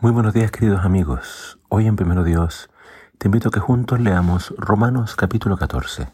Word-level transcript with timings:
Muy 0.00 0.12
buenos 0.12 0.32
días 0.32 0.52
queridos 0.52 0.84
amigos. 0.84 1.58
Hoy 1.68 1.88
en 1.88 1.96
Primero 1.96 2.22
Dios 2.22 2.70
te 3.18 3.26
invito 3.26 3.50
que 3.50 3.58
juntos 3.58 3.98
leamos 3.98 4.54
Romanos 4.56 5.16
capítulo 5.16 5.56
14. 5.56 6.06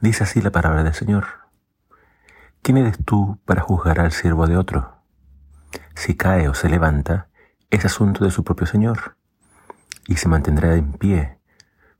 Dice 0.00 0.22
así 0.22 0.40
la 0.40 0.52
palabra 0.52 0.84
del 0.84 0.94
Señor. 0.94 1.26
¿Quién 2.62 2.76
eres 2.76 3.04
tú 3.04 3.40
para 3.44 3.60
juzgar 3.60 3.98
al 3.98 4.12
siervo 4.12 4.46
de 4.46 4.56
otro? 4.56 4.98
Si 5.96 6.14
cae 6.16 6.48
o 6.48 6.54
se 6.54 6.68
levanta, 6.68 7.26
es 7.70 7.84
asunto 7.84 8.24
de 8.24 8.30
su 8.30 8.44
propio 8.44 8.68
Señor, 8.68 9.16
y 10.06 10.14
se 10.18 10.28
mantendrá 10.28 10.76
en 10.76 10.92
pie, 10.92 11.40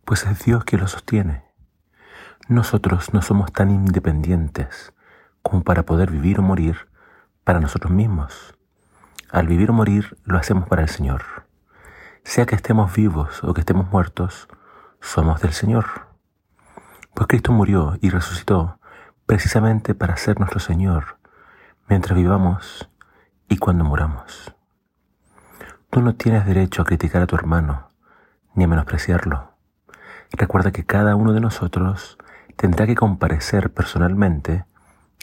pues 0.04 0.24
es 0.24 0.44
Dios 0.44 0.62
quien 0.62 0.82
lo 0.82 0.86
sostiene. 0.86 1.42
Nosotros 2.46 3.12
no 3.12 3.22
somos 3.22 3.52
tan 3.52 3.72
independientes 3.72 4.92
como 5.42 5.64
para 5.64 5.82
poder 5.82 6.12
vivir 6.12 6.38
o 6.38 6.42
morir 6.42 6.88
para 7.42 7.58
nosotros 7.58 7.90
mismos 7.90 8.55
al 9.30 9.46
vivir 9.46 9.70
o 9.70 9.72
morir 9.72 10.16
lo 10.24 10.38
hacemos 10.38 10.68
para 10.68 10.82
el 10.82 10.88
Señor. 10.88 11.22
Sea 12.24 12.46
que 12.46 12.54
estemos 12.54 12.94
vivos 12.94 13.42
o 13.44 13.54
que 13.54 13.60
estemos 13.60 13.90
muertos, 13.90 14.48
somos 15.00 15.40
del 15.40 15.52
Señor. 15.52 15.86
Pues 17.14 17.28
Cristo 17.28 17.52
murió 17.52 17.96
y 18.00 18.10
resucitó 18.10 18.78
precisamente 19.26 19.94
para 19.94 20.16
ser 20.16 20.38
nuestro 20.38 20.60
Señor 20.60 21.18
mientras 21.88 22.16
vivamos 22.16 22.90
y 23.48 23.58
cuando 23.58 23.84
muramos. 23.84 24.54
Tú 25.90 26.02
no 26.02 26.14
tienes 26.14 26.46
derecho 26.46 26.82
a 26.82 26.84
criticar 26.84 27.22
a 27.22 27.26
tu 27.26 27.36
hermano 27.36 27.90
ni 28.54 28.64
a 28.64 28.68
menospreciarlo. 28.68 29.52
Recuerda 30.32 30.72
que 30.72 30.84
cada 30.84 31.14
uno 31.14 31.32
de 31.32 31.40
nosotros 31.40 32.18
tendrá 32.56 32.86
que 32.86 32.94
comparecer 32.94 33.72
personalmente 33.72 34.64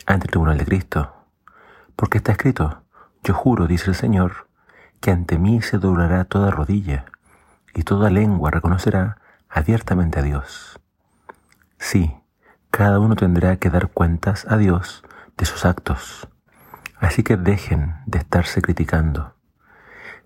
ante 0.06 0.28
el 0.28 0.32
tribunal 0.32 0.58
de 0.58 0.66
Cristo, 0.66 1.14
porque 1.96 2.20
está 2.20 2.32
escrito, 2.32 2.83
yo 3.24 3.34
juro, 3.34 3.68
dice 3.68 3.92
el 3.92 3.96
Señor, 3.96 4.48
que 5.00 5.12
ante 5.12 5.40
mí 5.40 5.62
se 5.62 5.78
doblará 5.78 6.26
toda 6.26 6.52
rodilla 6.52 7.06
y 7.74 7.84
toda 7.84 8.10
lengua 8.10 8.52
reconocerá 8.52 9.18
abiertamente 9.50 10.20
a 10.20 10.24
Dios. 10.24 10.80
Sí, 11.78 12.16
cada 12.70 13.00
uno 13.00 13.16
tendrá 13.16 13.58
que 13.58 13.70
dar 13.70 13.90
cuentas 13.90 14.46
a 14.50 14.58
Dios 14.58 15.04
de 15.38 15.46
sus 15.46 15.66
actos. 15.66 16.28
Así 17.00 17.24
que 17.24 17.38
dejen 17.38 17.96
de 18.06 18.20
estarse 18.20 18.62
criticando. 18.62 19.36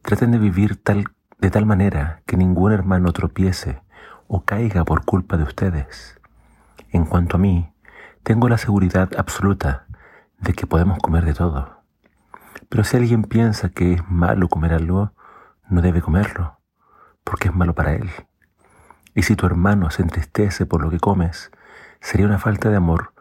Traten 0.01 0.31
de 0.31 0.37
vivir 0.37 0.81
tal, 0.81 1.05
de 1.39 1.51
tal 1.51 1.65
manera 1.65 2.21
que 2.25 2.37
ningún 2.37 2.71
hermano 2.71 3.11
tropiece 3.13 3.81
o 4.27 4.43
caiga 4.43 4.85
por 4.85 5.05
culpa 5.05 5.37
de 5.37 5.43
ustedes. 5.43 6.19
En 6.91 7.05
cuanto 7.05 7.37
a 7.37 7.39
mí, 7.39 7.73
tengo 8.23 8.49
la 8.49 8.57
seguridad 8.57 9.09
absoluta 9.17 9.85
de 10.39 10.53
que 10.53 10.67
podemos 10.67 10.99
comer 10.99 11.25
de 11.25 11.33
todo. 11.33 11.76
Pero 12.69 12.83
si 12.83 12.97
alguien 12.97 13.23
piensa 13.23 13.69
que 13.69 13.93
es 13.93 14.09
malo 14.09 14.49
comer 14.49 14.73
algo, 14.73 15.13
no 15.69 15.81
debe 15.81 16.01
comerlo, 16.01 16.59
porque 17.23 17.47
es 17.47 17.55
malo 17.55 17.73
para 17.73 17.93
él. 17.93 18.09
Y 19.15 19.23
si 19.23 19.35
tu 19.35 19.45
hermano 19.45 19.89
se 19.89 20.01
entristece 20.01 20.65
por 20.65 20.81
lo 20.81 20.89
que 20.89 20.99
comes, 20.99 21.51
sería 22.01 22.25
una 22.25 22.39
falta 22.39 22.69
de 22.69 22.75
amor 22.75 23.13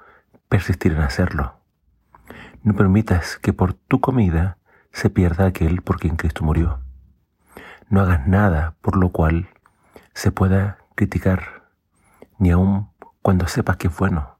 persistir 0.48 0.92
en 0.92 1.02
hacerlo. 1.02 1.54
No 2.62 2.74
permitas 2.74 3.38
que 3.38 3.52
por 3.52 3.74
tu 3.74 4.00
comida 4.00 4.58
se 4.92 5.10
pierda 5.10 5.46
aquel 5.46 5.82
por 5.82 5.98
quien 5.98 6.16
Cristo 6.16 6.44
murió. 6.44 6.80
No 7.88 8.00
hagas 8.00 8.26
nada 8.26 8.74
por 8.80 8.96
lo 8.96 9.10
cual 9.10 9.48
se 10.14 10.32
pueda 10.32 10.78
criticar, 10.94 11.68
ni 12.38 12.50
aun 12.50 12.90
cuando 13.22 13.46
sepas 13.46 13.76
que 13.76 13.88
es 13.88 13.96
bueno. 13.96 14.38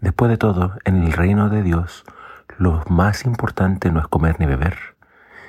Después 0.00 0.30
de 0.30 0.38
todo, 0.38 0.78
en 0.84 1.02
el 1.02 1.12
reino 1.12 1.50
de 1.50 1.62
Dios, 1.62 2.04
lo 2.58 2.82
más 2.88 3.24
importante 3.24 3.90
no 3.90 4.00
es 4.00 4.08
comer 4.08 4.38
ni 4.38 4.46
beber, 4.46 4.76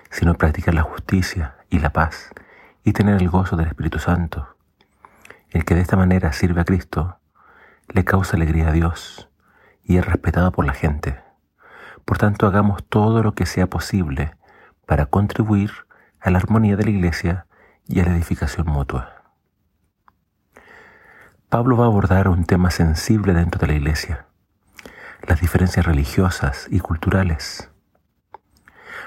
sino 0.09 0.35
practicar 0.35 0.73
la 0.73 0.83
justicia 0.83 1.55
y 1.69 1.79
la 1.79 1.91
paz 1.91 2.31
y 2.83 2.93
tener 2.93 3.21
el 3.21 3.29
gozo 3.29 3.55
del 3.55 3.67
Espíritu 3.67 3.99
Santo. 3.99 4.55
El 5.49 5.65
que 5.65 5.75
de 5.75 5.81
esta 5.81 5.97
manera 5.97 6.33
sirve 6.33 6.61
a 6.61 6.65
Cristo 6.65 7.17
le 7.87 8.05
causa 8.05 8.37
alegría 8.37 8.69
a 8.69 8.71
Dios 8.71 9.29
y 9.83 9.97
es 9.97 10.05
respetado 10.05 10.51
por 10.51 10.65
la 10.65 10.73
gente. 10.73 11.19
Por 12.05 12.17
tanto, 12.17 12.47
hagamos 12.47 12.83
todo 12.83 13.23
lo 13.23 13.33
que 13.33 13.45
sea 13.45 13.67
posible 13.67 14.35
para 14.85 15.05
contribuir 15.05 15.71
a 16.19 16.29
la 16.29 16.39
armonía 16.39 16.75
de 16.75 16.85
la 16.85 16.91
Iglesia 16.91 17.45
y 17.87 17.99
a 17.99 18.05
la 18.05 18.15
edificación 18.15 18.67
mutua. 18.67 19.23
Pablo 21.49 21.75
va 21.75 21.85
a 21.85 21.87
abordar 21.87 22.29
un 22.29 22.45
tema 22.45 22.71
sensible 22.71 23.33
dentro 23.33 23.59
de 23.59 23.67
la 23.67 23.73
Iglesia 23.73 24.25
las 25.27 25.41
diferencias 25.41 25.85
religiosas 25.85 26.67
y 26.69 26.79
culturales. 26.79 27.69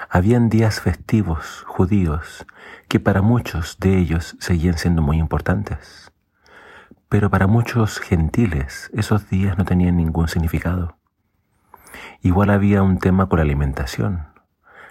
Habían 0.09 0.49
días 0.49 0.79
festivos 0.81 1.63
judíos 1.67 2.45
que 2.87 2.99
para 2.99 3.21
muchos 3.21 3.79
de 3.79 3.97
ellos 3.97 4.37
seguían 4.39 4.77
siendo 4.77 5.01
muy 5.01 5.17
importantes, 5.17 6.11
pero 7.09 7.29
para 7.29 7.47
muchos 7.47 7.99
gentiles 7.99 8.89
esos 8.93 9.29
días 9.29 9.57
no 9.57 9.65
tenían 9.65 9.97
ningún 9.97 10.27
significado. 10.27 10.97
Igual 12.21 12.49
había 12.49 12.81
un 12.81 12.99
tema 12.99 13.27
con 13.27 13.39
la 13.39 13.43
alimentación. 13.43 14.27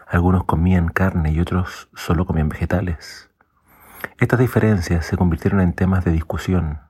Algunos 0.06 0.44
comían 0.44 0.88
carne 0.88 1.32
y 1.32 1.40
otros 1.40 1.88
solo 1.94 2.26
comían 2.26 2.48
vegetales. 2.48 3.30
Estas 4.18 4.38
diferencias 4.38 5.06
se 5.06 5.16
convirtieron 5.16 5.60
en 5.60 5.72
temas 5.72 6.04
de 6.04 6.12
discusión 6.12 6.80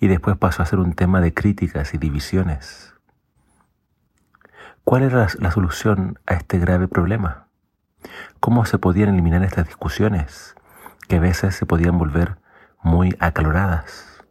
y 0.00 0.08
después 0.08 0.36
pasó 0.36 0.62
a 0.62 0.66
ser 0.66 0.78
un 0.78 0.94
tema 0.94 1.20
de 1.20 1.32
críticas 1.32 1.94
y 1.94 1.98
divisiones. 1.98 2.95
¿Cuál 4.86 5.02
era 5.02 5.26
la 5.40 5.50
solución 5.50 6.20
a 6.28 6.34
este 6.34 6.60
grave 6.60 6.86
problema? 6.86 7.48
¿Cómo 8.38 8.64
se 8.66 8.78
podían 8.78 9.08
eliminar 9.08 9.42
estas 9.42 9.66
discusiones 9.66 10.54
que 11.08 11.16
a 11.16 11.20
veces 11.20 11.56
se 11.56 11.66
podían 11.66 11.98
volver 11.98 12.38
muy 12.84 13.16
acaloradas? 13.18 14.22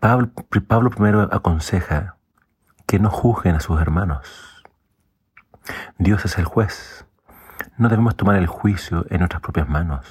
Pablo, 0.00 0.30
Pablo 0.66 0.88
primero 0.88 1.28
aconseja 1.30 2.16
que 2.86 2.98
no 2.98 3.10
juzguen 3.10 3.54
a 3.54 3.60
sus 3.60 3.78
hermanos. 3.78 4.64
Dios 5.98 6.24
es 6.24 6.38
el 6.38 6.46
juez. 6.46 7.04
No 7.76 7.90
debemos 7.90 8.16
tomar 8.16 8.36
el 8.36 8.46
juicio 8.46 9.04
en 9.10 9.18
nuestras 9.18 9.42
propias 9.42 9.68
manos. 9.68 10.06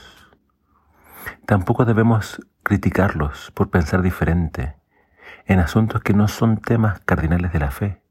Tampoco 1.48 1.86
debemos 1.86 2.40
criticarlos 2.62 3.50
por 3.56 3.72
pensar 3.72 4.04
diferente 4.04 4.76
en 5.48 5.58
asuntos 5.58 6.04
que 6.04 6.14
no 6.14 6.28
son 6.28 6.58
temas 6.58 7.00
cardinales 7.00 7.52
de 7.52 7.60
la 7.60 7.72
fe 7.72 8.02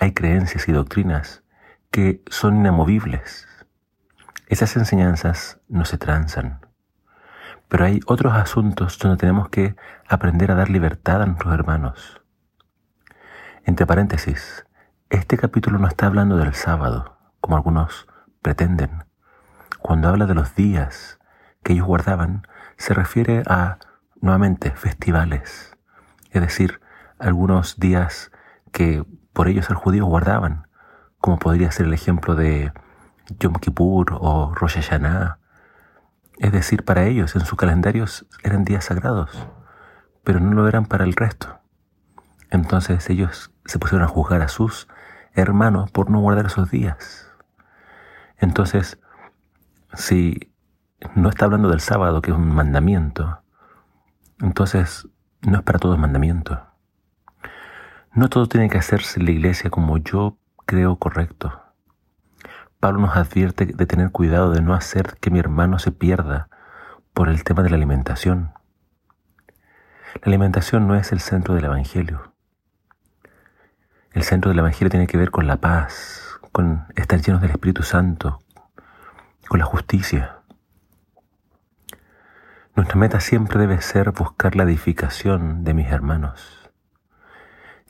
hay 0.00 0.12
creencias 0.12 0.66
y 0.66 0.72
doctrinas 0.72 1.44
que 1.90 2.22
son 2.30 2.56
inamovibles. 2.56 3.46
Esas 4.46 4.76
enseñanzas 4.76 5.60
no 5.68 5.84
se 5.84 5.98
transan. 5.98 6.66
Pero 7.68 7.84
hay 7.84 8.00
otros 8.06 8.32
asuntos 8.32 8.98
donde 8.98 9.18
tenemos 9.18 9.50
que 9.50 9.76
aprender 10.08 10.50
a 10.50 10.54
dar 10.54 10.70
libertad 10.70 11.22
a 11.22 11.26
nuestros 11.26 11.52
hermanos. 11.52 12.22
Entre 13.64 13.86
paréntesis, 13.86 14.64
este 15.10 15.36
capítulo 15.36 15.78
no 15.78 15.86
está 15.86 16.06
hablando 16.06 16.38
del 16.38 16.54
sábado, 16.54 17.18
como 17.40 17.56
algunos 17.56 18.08
pretenden. 18.40 19.04
Cuando 19.80 20.08
habla 20.08 20.24
de 20.24 20.34
los 20.34 20.54
días 20.54 21.20
que 21.62 21.74
ellos 21.74 21.86
guardaban, 21.86 22.46
se 22.78 22.94
refiere 22.94 23.42
a, 23.46 23.78
nuevamente, 24.20 24.70
festivales, 24.70 25.76
es 26.30 26.40
decir, 26.40 26.80
algunos 27.18 27.78
días 27.78 28.32
que 28.72 29.04
por 29.40 29.48
ellos 29.48 29.70
el 29.70 29.76
judío 29.76 30.04
guardaban, 30.04 30.66
como 31.18 31.38
podría 31.38 31.72
ser 31.72 31.86
el 31.86 31.94
ejemplo 31.94 32.34
de 32.34 32.74
Yom 33.38 33.54
Kippur 33.54 34.18
o 34.20 34.54
Rosh 34.54 34.74
Hashanah. 34.74 35.38
Es 36.36 36.52
decir, 36.52 36.84
para 36.84 37.06
ellos 37.06 37.34
en 37.34 37.46
sus 37.46 37.56
calendarios 37.56 38.26
eran 38.42 38.66
días 38.66 38.84
sagrados, 38.84 39.48
pero 40.24 40.40
no 40.40 40.52
lo 40.52 40.68
eran 40.68 40.84
para 40.84 41.04
el 41.04 41.14
resto. 41.14 41.58
Entonces 42.50 43.08
ellos 43.08 43.50
se 43.64 43.78
pusieron 43.78 44.04
a 44.04 44.08
juzgar 44.08 44.42
a 44.42 44.48
sus 44.48 44.88
hermanos 45.32 45.90
por 45.90 46.10
no 46.10 46.20
guardar 46.20 46.44
esos 46.44 46.70
días. 46.70 47.32
Entonces, 48.36 49.00
si 49.94 50.52
no 51.14 51.30
está 51.30 51.46
hablando 51.46 51.70
del 51.70 51.80
sábado, 51.80 52.20
que 52.20 52.30
es 52.30 52.36
un 52.36 52.54
mandamiento, 52.54 53.40
entonces 54.38 55.08
no 55.40 55.60
es 55.60 55.62
para 55.62 55.78
todos 55.78 55.98
mandamiento. 55.98 56.69
No 58.12 58.28
todo 58.28 58.48
tiene 58.48 58.68
que 58.68 58.78
hacerse 58.78 59.20
en 59.20 59.26
la 59.26 59.30
iglesia 59.30 59.70
como 59.70 59.96
yo 59.98 60.36
creo 60.66 60.96
correcto. 60.96 61.62
Pablo 62.80 63.02
nos 63.02 63.16
advierte 63.16 63.66
de 63.66 63.86
tener 63.86 64.10
cuidado 64.10 64.50
de 64.50 64.62
no 64.62 64.74
hacer 64.74 65.16
que 65.20 65.30
mi 65.30 65.38
hermano 65.38 65.78
se 65.78 65.92
pierda 65.92 66.48
por 67.14 67.28
el 67.28 67.44
tema 67.44 67.62
de 67.62 67.70
la 67.70 67.76
alimentación. 67.76 68.52
La 70.14 70.22
alimentación 70.24 70.88
no 70.88 70.96
es 70.96 71.12
el 71.12 71.20
centro 71.20 71.54
del 71.54 71.66
Evangelio. 71.66 72.34
El 74.12 74.24
centro 74.24 74.48
del 74.48 74.58
Evangelio 74.58 74.90
tiene 74.90 75.06
que 75.06 75.16
ver 75.16 75.30
con 75.30 75.46
la 75.46 75.58
paz, 75.58 76.40
con 76.50 76.86
estar 76.96 77.20
llenos 77.20 77.40
del 77.40 77.52
Espíritu 77.52 77.84
Santo, 77.84 78.40
con 79.46 79.60
la 79.60 79.66
justicia. 79.66 80.40
Nuestra 82.74 82.96
meta 82.96 83.20
siempre 83.20 83.60
debe 83.60 83.80
ser 83.80 84.10
buscar 84.10 84.56
la 84.56 84.64
edificación 84.64 85.62
de 85.62 85.74
mis 85.74 85.86
hermanos 85.92 86.59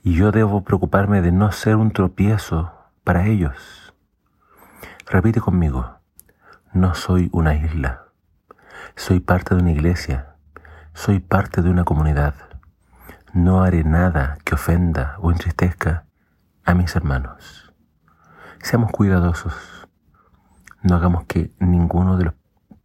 y 0.03 0.15
yo 0.15 0.33
debo 0.33 0.65
preocuparme 0.65 1.21
de 1.21 1.33
no 1.33 1.53
ser 1.53 1.77
un 1.77 1.91
tropiezo 1.91 2.73
para 3.05 3.27
ellos. 3.27 3.95
Repite 5.07 5.41
conmigo, 5.41 5.99
No 6.73 6.95
soy 6.95 7.29
una 7.33 7.55
isla. 7.55 8.05
Soy 8.95 9.21
parte 9.21 9.55
de 9.55 9.61
una 9.61 9.73
iglesia. 9.73 10.37
Soy 10.95 11.21
parte 11.21 11.63
de 11.63 11.71
una 11.71 11.85
comunidad. 11.85 12.35
No 13.33 13.63
haré 13.63 13.85
nada 13.85 14.39
que 14.45 14.55
ofenda 14.55 15.17
o 15.19 15.33
entristezca 15.33 16.07
a 16.65 16.75
mis 16.75 16.95
hermanos. 16.95 17.73
Seamos 18.63 18.93
cuidadosos. 18.93 19.89
No 20.83 20.97
hagamos 20.97 21.25
que 21.25 21.53
ninguno 21.59 22.17
de, 22.17 22.33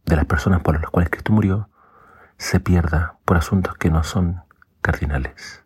de 0.04 0.16
las 0.16 0.24
personas 0.24 0.60
por 0.62 0.80
las 0.80 0.90
cuales 0.90 1.10
Cristo 1.10 1.32
murió 1.32 1.70
se 2.38 2.60
pierda 2.60 3.18
por 3.24 3.36
asuntos 3.36 3.74
que 3.74 3.90
no 3.90 4.02
son 4.02 4.42
cardinales. 4.82 5.65